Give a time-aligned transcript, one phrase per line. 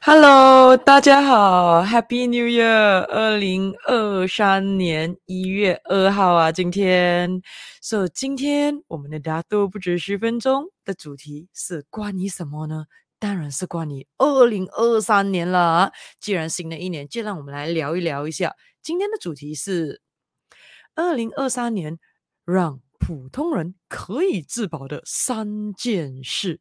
[0.00, 3.02] Hello，大家好，Happy New Year！
[3.06, 7.42] 二零二三年一月二号啊，今天
[7.82, 12.86] ，So 今天我们的大都不止十分钟的主题是关于什么呢？
[13.18, 15.92] 当然是关于二零二三年了。
[16.20, 18.54] 既然新的一年，就让我们来聊一聊一下。
[18.80, 20.00] 今天的主题是
[20.94, 21.98] 二零二三年
[22.44, 26.60] 让普通人可以自保的三件事。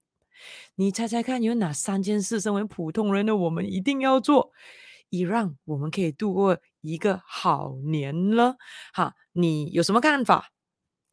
[0.76, 4.52] 你猜猜看，有哪三件事，身为普通人的我们一定要做，
[5.10, 8.56] 以让我们可以度过一个好年呢？
[8.94, 10.52] 好，你有什么看法？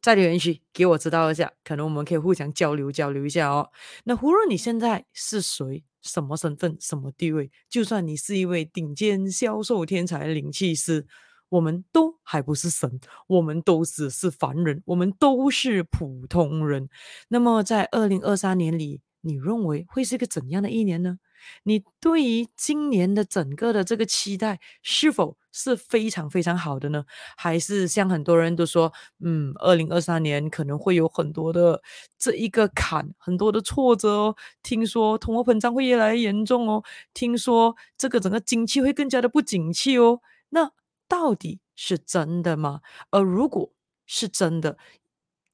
[0.01, 3.71] 在留言区给我知道一下，可能我们可以互相交流交流一下哦。
[4.03, 11.07] 那无论你现在是谁，什么身份，什么地位，就算你是一位顶尖销售天才灵气师，
[11.49, 16.87] 我们都还不是神，我们都只是凡人，我们都是普通人。
[17.27, 21.17] 那么在二零二三年里，你认为会是个怎样的一年呢？
[21.63, 27.05] 你对于今年的整个的这个期待是否是非常非常好的呢？
[27.37, 31.81] 还是像很多人都说，嗯，二零二三年可能会有很多的
[32.17, 34.35] 这一个坎，很多的挫折哦。
[34.63, 36.83] 听说通货膨胀会越来越严重哦。
[37.13, 40.21] 听说这个整个经济会更加的不景气哦。
[40.49, 40.71] 那
[41.07, 42.81] 到底是真的吗？
[43.11, 43.71] 而如果
[44.07, 44.77] 是真的，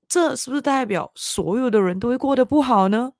[0.08, 3.11] 这是不是代表所有的人都会过得不好呢？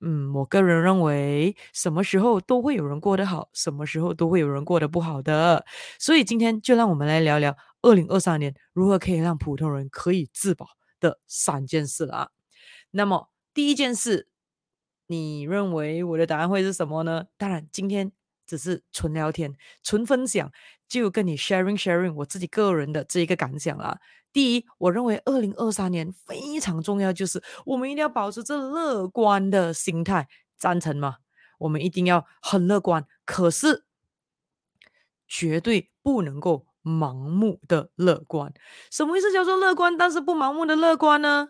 [0.00, 5.64] 嗯，我个人认为，什么时候都会有人过得好，什么时候都会有人过得不好的。
[5.98, 10.66] 所以今天就让我们来聊聊二零二三年如何可以让普通人可以自保
[11.00, 12.30] 的三件事了。
[12.92, 14.28] 那么第一件事，
[15.08, 17.24] 你认为我的答案会是什么呢？
[17.36, 18.12] 当然，今天
[18.48, 19.54] 只是纯聊天、
[19.84, 20.50] 纯分享，
[20.88, 24.00] 就跟你 sharing sharing 我自己个人的这一个感想啦。
[24.32, 31.16] 第一，我认为二零二三年非常重要，就是我们一定要保持这乐观的心态，赞成吗？
[31.58, 33.84] 我们一定要很乐观，可是
[35.26, 38.52] 绝对不能够盲目的乐观。
[38.90, 41.48] 什么意思叫做乐观，但是不盲目的乐观呢？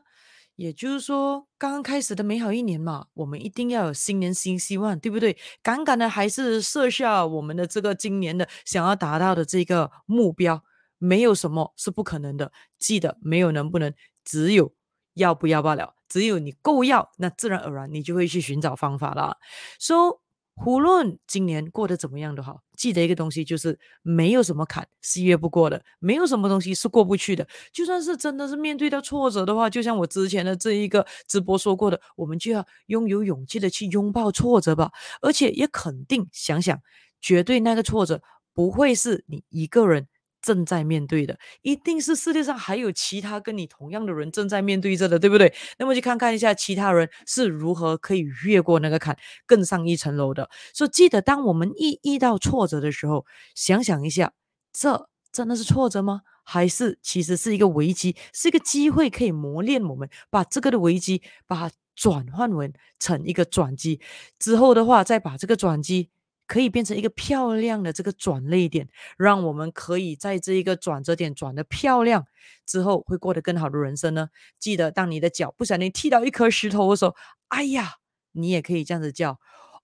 [0.59, 5.39] 也就是说，刚刚开始的美好一年嘛，我们一定要有新年新希望，对不对？
[5.63, 10.65] 敢敢的还是设下我们的这个今年的想要达到的这个目标。
[10.99, 14.75] 没有什么是不可能的，记得没有能不能，只有
[15.15, 15.95] 要不要罢了。
[16.09, 19.37] 只有你够要，那自然而然你就会去寻找方法了。
[19.79, 20.21] 说、so,
[20.67, 27.47] 无论今年过得怎么样都好，记得一个东西就是没有什么坎是越不过的，没有什么东西是过不去的。
[27.73, 34.91] 就算是真的是面对到挫折的话，就像我之前的这一个直播说过的，我们就要拥有勇气的去拥抱挫折吧，
[35.23, 36.81] 而且也肯定想想，
[37.21, 38.21] 绝对那个挫折
[38.53, 40.09] 不会是你一个人。
[40.41, 45.53] 正在面对的，一定是世界上还有其他跟你同样的人正在面对着的，对不对？
[45.79, 49.17] 那么去看看一下其他人是如何可以越过那个坎，
[49.47, 50.49] 更上一层楼的。
[50.73, 54.33] 所以记得，当我们一遇到挫折的时候，想想一下，
[54.73, 56.23] 这真的是挫折吗？
[56.45, 64.01] 还是其实是一个危机，是一个机会，可以磨练我们，把这个的危机，把它转换为成一个转机，
[64.39, 66.09] 之后的话，再把这个转机。
[66.49, 68.89] 可以变成一个漂亮的这个转泪点，
[69.19, 72.27] 让我们可以在这一个转折点转得漂亮
[72.67, 74.31] 之后，会过得更好的人生呢。
[74.59, 77.15] 记得，当你的脚不小心踢到一颗石头的时候，
[77.49, 77.97] 哎呀，
[78.33, 79.39] 你也可以这样子叫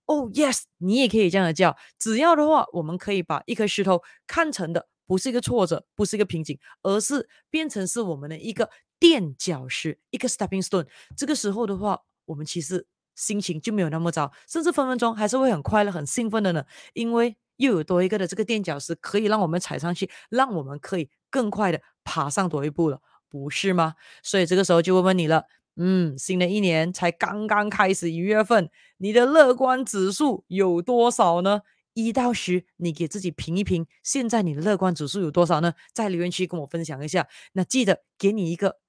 [0.05, 1.77] ，Oh yes，你也可以这样子叫。
[1.99, 10.87] 只要的话，我们可以把一颗石头看成的不是一个挫折，不是一个瓶颈，而是变成是我们的一个垫脚石，一个 stepping stone。
[11.15, 12.87] 这个时候的话，我们其实。
[13.15, 16.63] 心情就没有那么糟，甚至分分钟还是会很快乐、很兴奋的呢。
[16.93, 22.99] 因为又有多一个的这个垫脚石可以让我们踩上去，让我们可以更快的爬上多一步了，
[23.29, 23.95] 不是吗？
[24.21, 25.45] 所以这个时候就问问你了，
[25.77, 31.61] 嗯，新的一年才刚刚开始一月份，你的乐观指数有多少呢？
[31.93, 35.75] 一到十，你给自己评一评，现在你的乐观指数有多少呢？
[35.93, 37.29] 在留言区跟我分享一下。
[37.53, 38.79] 那记得给你一个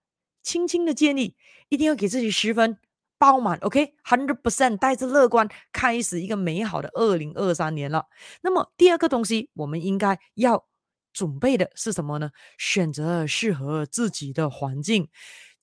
[0.42, 1.36] 轻轻的建议，
[1.68, 2.78] 一定要给自己十分。
[3.18, 8.06] 爆满，OK，hundred percent，带着乐观开始一个美好的二零二三年了。
[8.42, 10.66] 那么第二个东西，我们应该要
[11.12, 12.30] 准备的是什么呢？
[12.58, 15.08] 选择适合自己的环境。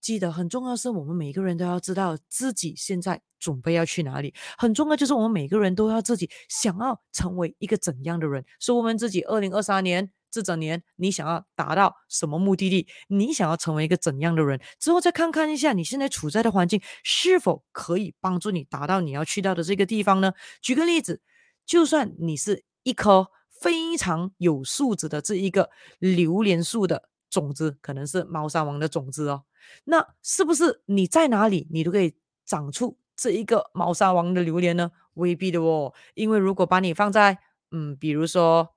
[0.01, 4.33] 记得很重要是，我们每个人都要知道自己现在准备要去哪里。
[4.57, 10.11] 很重要就是，我们每个人都要自己想要成为一个怎样的人，是我们自己二零二三年。
[10.33, 12.87] 这整年你想要达到什么目的地？
[13.07, 14.59] 你想要成为一个怎样的人？
[14.79, 20.33] 之后再看看一下你现在处在的环境是否可以帮助你达到你要去到的这个地方呢？
[20.59, 21.21] 举个例子，
[21.67, 23.27] 就算你是一棵
[23.61, 25.69] 非常有素质的这一个
[25.99, 29.43] 榴莲树的种子，可能是猫山王的种子哦，
[29.83, 34.89] 那是不是你在哪里你都可以长出这一个猫砂王的榴莲呢？
[35.13, 37.37] 未必的哦，因为如果把你放在
[37.69, 38.72] 嗯，比如说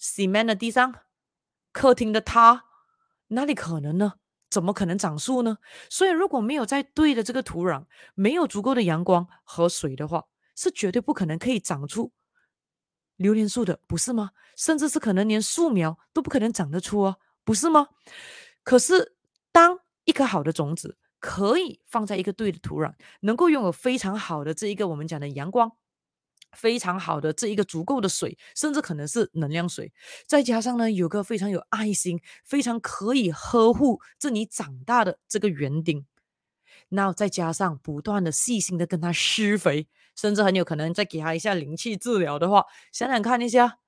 [0.00, 0.94] cement 的地上，
[1.72, 2.62] 客厅的榻，
[3.28, 4.14] 哪里可能呢？
[4.48, 5.58] 怎么可能长树呢？
[5.88, 10.24] 所以如果没有在对的这个土壤，没有足够的阳光和水的话，
[10.56, 12.12] 是绝对不可能可以长出
[13.14, 14.30] 榴莲树的，不是吗？
[14.56, 17.90] 甚至是可能连树苗都不可能长得出啊，不是吗？
[18.64, 19.14] 可是
[19.52, 25.70] 当一颗好的种子可以放在一个对的土壤，能够拥有非常好的这一个我们讲的阳光。
[26.56, 29.92] 非常好的这一个足够的水，甚至可能是能量水，
[30.26, 36.06] 再加上呢，有个非常有爱心、非常可以呵护这你长大的这个园丁，
[36.88, 43.78] 那再加上不断的细心的跟他施肥，甚至很有可能再给他一下灵气治疗的话，想想看一下，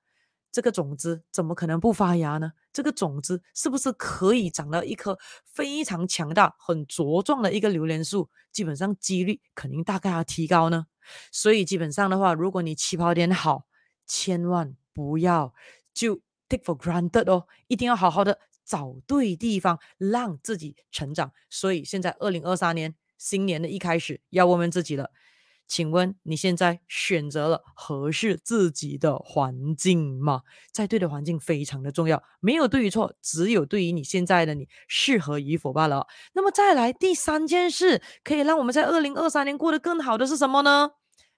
[0.51, 2.53] 这个种子怎么可能不发芽呢？
[2.71, 8.29] 这个种子是不是可以长到一棵非常强大、很茁壮的一个榴莲树？
[8.51, 10.87] 基本上几率肯定大概要提高呢。
[11.31, 13.65] 所以基本上的话，如果你起跑点好，
[14.05, 15.53] 千万不要
[15.93, 21.31] 就 take for granted 哦，一定要好好的找对地方，让自己成长。
[21.49, 25.11] 所以现在二零二三年新年的一开始，要问问自己了。
[25.73, 30.43] 请问你现在选择了合适自己的环境吗？
[30.71, 36.05] 在对的环境非常的重要，没有对与错，只有对于你现在的你适合与否罢了。
[36.33, 40.91] 那么再来第三件事，可以让我们在二零二三年过得更好的是什么呢？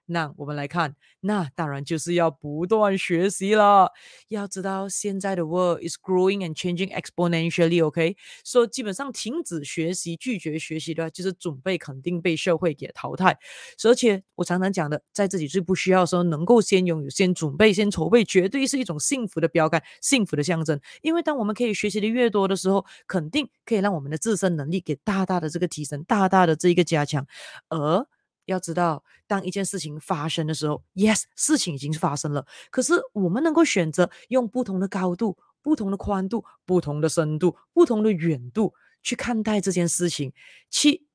[0.07, 3.92] 那我们来看，那当然就是要不断学习了。
[4.28, 8.16] 要知道，现在的 world is growing and changing exponentially，OK？
[8.44, 13.38] 所以基本上停止学习、拒绝学习的话，就是准备肯定被社会给淘汰。
[13.84, 20.80] 而且我常常讲的，在自己最不需要的时候，能够先拥有、先准备、先筹备，绝对是一种幸福的标杆、幸福的象征。
[21.01, 27.25] 因为当我们可以学习的越多的时候，肯定可以让我们的自身能力给大大的这个提升、大大的这一个加强，
[27.69, 28.06] 而。
[28.45, 32.45] 要知道，当一件事情发生的时候，yes，事情已经是发生了。
[32.69, 40.31] 可是我们能够选择用不同的高度、不同的宽度、不同的深度、不同的远度去看待这件事情，
[40.69, 41.06] 去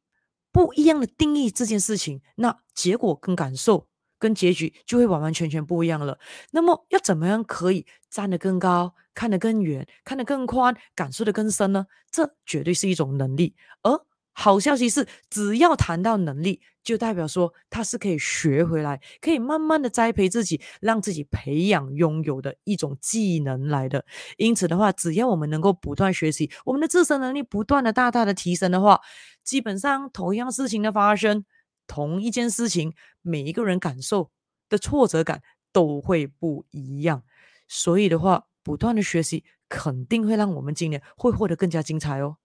[0.52, 3.86] 不一样的定义这件事情，那结果跟感受
[4.18, 6.18] 跟结局就会完完全全不一样了。
[6.50, 11.86] 那么要怎么样可以站得更高、看得更远、看得更宽、感受得更深呢？
[12.10, 14.04] 这绝对是一种能力，而。
[14.32, 24.04] 好消息是，只要谈到能力，就代表说他是可以学回来，可以慢慢的栽培自己，让自己培养拥有的一种技能来的。
[24.36, 29.00] 因此的话，只要我们能够不断学习，我们的自身能力不断的大大的提升的话，
[29.44, 31.44] 基本上同样事情的发生，
[31.86, 34.30] 同一件事情，每一个人感受
[34.68, 35.42] 的挫折感
[35.72, 37.22] 都会不一样。
[37.68, 42.36] 所以的话，不断的学习肯定会让我们今年会获得更加精彩哦。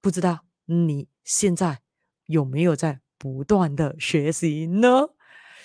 [0.00, 0.40] 不知道。
[0.72, 1.80] 你现在
[2.26, 5.10] 有没有在不断的学习呢？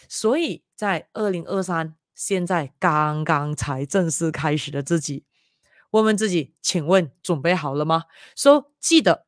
[0.10, 5.24] 所以在二零二三，现在刚刚才正式开始的自己，
[5.92, 8.04] 问问自己，请问准备好了吗？
[8.36, 9.26] 说、so, 记得，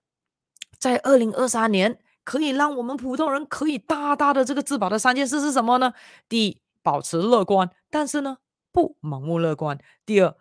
[0.78, 5.94] 在二零二三年可以让我们普通人可以大大的这个自保的三件事是什么呢？
[6.28, 8.40] 第一，保持乐观，但是呢，
[8.74, 9.80] 不盲目乐观。
[10.06, 10.36] 第二，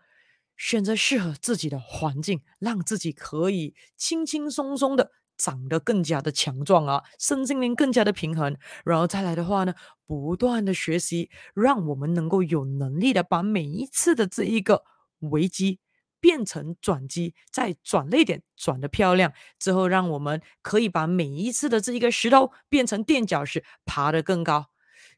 [0.57, 5.13] 选择适合自己的环境，让自己可以轻轻松松的。
[5.37, 9.75] 长得更加的强壮啊，身心灵更加的平衡，然后再来的话呢，
[10.07, 14.85] 不断的学习，让我们能够有能力的把每一次的这一个
[15.21, 15.79] 危机
[16.21, 24.67] 变成转机，再转泪点转的漂亮之后，让我们可以把每一次的这一个石头变成垫脚石，爬得更高，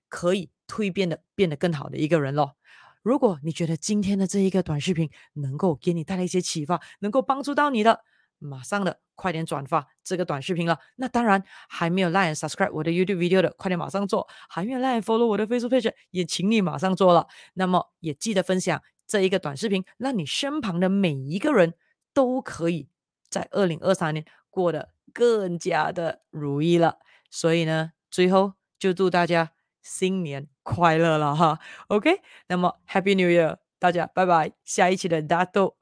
[0.09, 2.57] 可以蜕变的变得更好的一个人咯。
[3.03, 8.05] 如果你觉得今天的这一个短视频能够给你带来一些启发，能够帮助到你的。
[8.39, 10.79] 马上的，快点转发这个短视频了。
[10.97, 14.29] 那当然，还没有 like subscribe 我的 YouTube video 的，快点马上做。
[14.49, 17.27] 还没有 like follow 我的 Facebook page，也请你马上做了。
[17.55, 21.75] 那么也记得分享这一个短视频，让你身旁的每一个人
[22.13, 22.89] 都可以
[23.29, 26.99] 在二零二三年过得更加的如意了。
[27.31, 29.53] 所以呢，最后就祝大家
[29.83, 31.59] 新年快乐了哈。
[31.89, 34.53] OK，那么 Happy New Year，大家拜拜。
[34.65, 35.78] 下一期的大豆。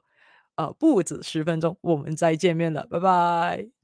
[0.56, 3.75] 啊，不止十分钟，我们再见面了，拜拜。